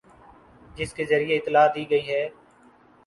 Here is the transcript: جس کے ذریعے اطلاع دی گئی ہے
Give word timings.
جس 0.77 0.93
کے 0.93 1.05
ذریعے 1.11 1.37
اطلاع 1.37 1.65
دی 1.75 1.89
گئی 1.89 2.07
ہے 2.07 2.27